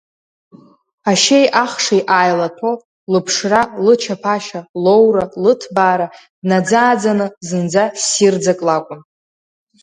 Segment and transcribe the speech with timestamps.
[1.11, 2.71] Ашьеи ахши ааилаҭәо,
[3.11, 6.07] лыԥшра, лычаԥашьа, лоура, лыҭбаара,
[6.41, 9.01] днаӡа-ааӡаны, зынӡа ссирӡак лакәын.